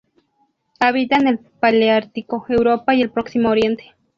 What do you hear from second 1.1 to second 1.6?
en el